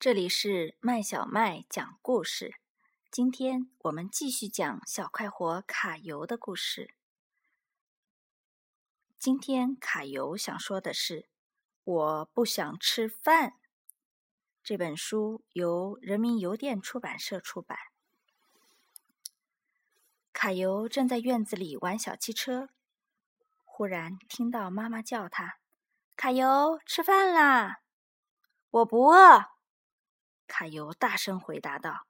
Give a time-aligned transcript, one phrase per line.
[0.00, 2.54] 这里是麦小麦讲故事。
[3.10, 6.94] 今天我们继续讲小快活卡尤的故事。
[9.18, 11.28] 今天卡尤想说的是
[11.84, 13.56] ：“我不想吃饭。”
[14.64, 17.76] 这本书由人民邮电出版社出版。
[20.32, 22.70] 卡尤正在院子里玩小汽车，
[23.66, 25.58] 忽然听到妈妈叫他
[26.16, 27.82] ：“卡尤，吃饭啦！”
[28.72, 29.59] 我不饿。
[30.50, 32.08] 卡尤大声回答道：“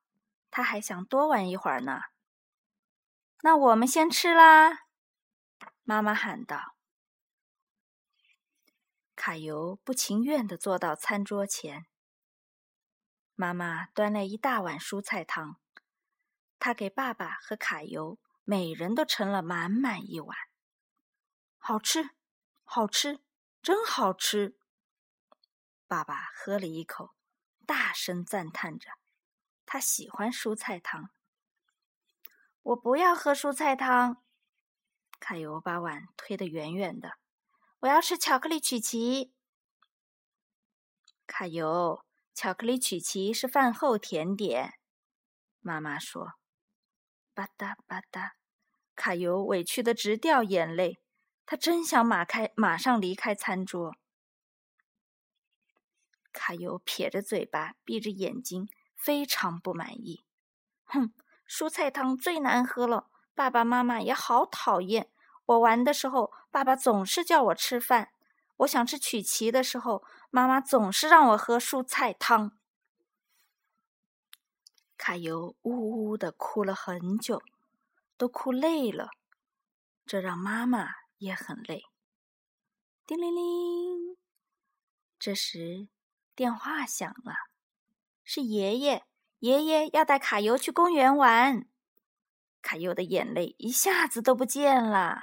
[0.51, 2.01] 他还想多玩一会儿呢。”
[3.45, 4.87] 那我们先吃啦！
[5.83, 6.75] 妈妈喊道。
[9.15, 11.85] 卡尤不情愿地坐到餐桌前。
[13.35, 15.61] 妈妈端来一大碗蔬菜汤，
[16.59, 20.35] 她给爸爸和卡尤每人都盛了满满一碗。
[21.59, 22.11] 好吃，
[22.65, 23.21] 好吃，
[23.61, 24.59] 真好吃！
[25.87, 27.15] 爸爸喝了一口。
[27.71, 28.91] 大声赞叹着，
[29.65, 31.11] 他喜欢蔬菜汤。
[32.63, 34.25] 我不要喝蔬菜汤。
[35.21, 37.13] 卡尤把碗推得远远的。
[37.79, 39.33] 我要吃巧克力曲奇。
[41.29, 44.75] 卡尤，巧克力曲奇是饭后甜点。
[45.61, 46.33] 妈妈说
[47.33, 48.33] ：“吧嗒吧嗒。”
[48.97, 50.99] 卡尤委屈的直掉眼泪，
[51.47, 53.95] 他真想马开马上离开餐桌。
[56.33, 60.25] 卡尤撇着嘴巴，闭着眼睛，非常不满意。
[60.85, 61.13] 哼，
[61.47, 65.11] 蔬菜汤最难喝了，爸爸妈妈也好讨厌。
[65.47, 68.07] 我玩的时候，爸爸总是叫我吃饭；
[68.59, 72.57] 我想吃曲奇的时候，妈妈总是让我喝蔬菜汤。
[74.97, 77.43] 卡尤呜呜的哭了很久，
[78.17, 79.11] 都哭累了，
[80.07, 80.89] 这让妈妈
[81.19, 81.85] 也很累。
[83.07, 84.17] 叮铃铃，
[85.19, 85.89] 这时。
[86.35, 87.35] 电话响了，
[88.25, 89.05] 是爷爷。
[89.41, 91.67] 爷爷要带卡尤去公园玩。
[92.61, 95.19] 卡尤的眼泪一下子都不见了。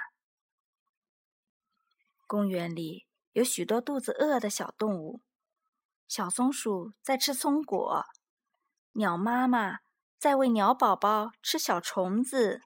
[2.26, 5.22] 公园里有许多肚子饿的小动物，
[6.08, 8.06] 小松鼠在吃松果，
[8.94, 9.78] 鸟妈妈
[10.18, 12.62] 在喂鸟宝宝吃小虫子。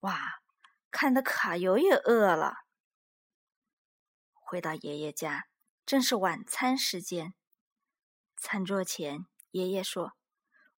[0.00, 0.40] 哇，
[0.90, 2.54] 看得卡尤也饿了。
[4.32, 5.44] 回到爷爷家，
[5.84, 7.34] 正是晚餐时间。
[8.52, 10.12] 餐桌前，爷爷说：“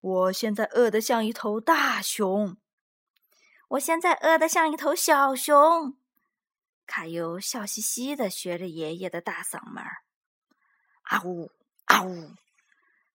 [0.00, 2.56] 我现在饿得像一头大熊。”
[3.66, 5.98] 我现在饿得像一头小熊。
[6.86, 9.82] 卡尤笑嘻嘻的学着爷爷的大嗓门
[11.02, 11.50] ：“啊呜
[11.86, 12.36] 啊呜！”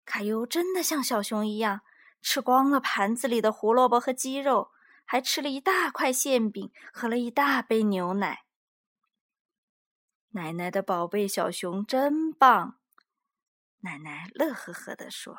[0.04, 1.80] 卡尤真的像小熊一样，
[2.22, 4.72] 吃光了盘子里的胡萝卜和鸡肉，
[5.06, 8.44] 还吃了一大块馅饼，喝了一大杯牛奶。
[10.32, 12.79] 奶奶的宝贝小熊真棒。
[13.82, 15.38] 奶奶乐呵呵地说：“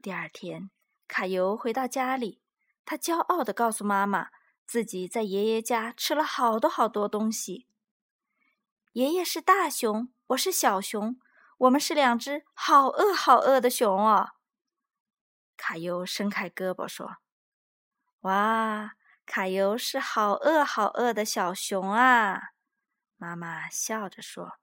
[0.00, 0.70] 第二天，
[1.06, 2.40] 卡尤回到家里，
[2.86, 4.30] 他骄傲地告诉妈妈，
[4.66, 7.68] 自己在爷爷家吃了好多好多东西。
[8.92, 11.20] 爷爷是大熊，我是小熊，
[11.58, 14.30] 我们是两只好饿好饿的熊哦。”
[15.58, 17.18] 卡尤伸开胳膊说
[18.20, 18.96] ：“哇，
[19.26, 22.40] 卡尤是好饿好饿的小熊啊！”
[23.18, 24.58] 妈妈笑着说。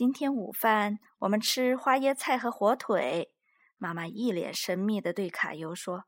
[0.00, 3.34] 今天午饭我们吃花椰菜和火腿。
[3.76, 6.04] 妈妈一脸神秘的对卡尤说：“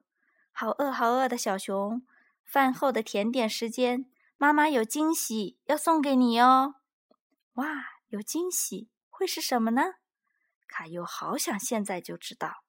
[0.51, 2.01] 好饿，好饿的小熊，
[2.43, 6.77] 饭后的甜点时间，妈妈有惊喜要送给你哦。”
[7.57, 7.67] 哇，
[8.09, 9.97] 有惊喜会是什么呢？
[10.67, 12.65] 卡尤好想现在就知道。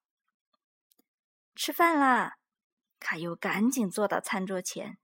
[1.54, 2.36] 吃饭啦！
[3.00, 4.98] 卡尤赶紧坐到餐桌前。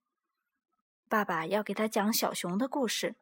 [1.08, 3.16] 爸爸要给他讲小熊的故事。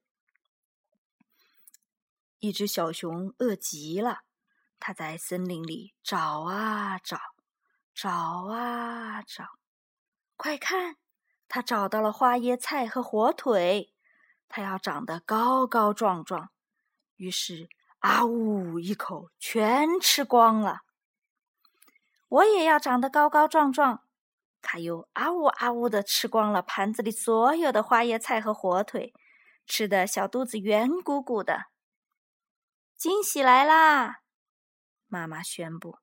[2.40, 4.20] 一只小熊饿极了，
[4.78, 7.18] 它在森林里找啊找，
[7.94, 9.58] 找啊找。
[10.36, 10.96] 快看，
[11.48, 13.92] 它找到了花椰菜和火腿，
[14.48, 16.50] 它要长得高高壮壮。
[17.16, 17.68] 于是，
[17.98, 20.82] 啊呜一口全吃光了。
[22.28, 24.04] 我也要长得高高壮壮。
[24.60, 29.12] 它又啊呜啊呜的吃光了盘子里所有的花椰菜和火腿，
[29.66, 31.66] 吃的小肚子圆鼓鼓的。
[32.98, 34.22] 惊喜来啦！
[35.06, 36.00] 妈妈宣布：“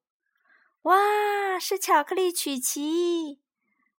[0.83, 3.41] 哇，是巧克力曲奇！”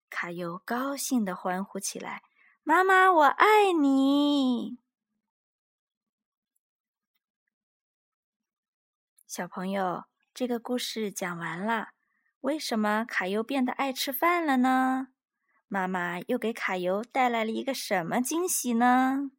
[0.09, 2.23] 卡尤高兴地欢呼起来
[2.65, 4.79] ：“妈妈，我爱你！”
[9.29, 11.91] 小朋友，这个故事讲完了。
[12.41, 15.09] 为什么卡尤变得爱吃饭了呢？
[15.69, 19.33] 妈妈又给卡尤带来了一个什么惊喜呢？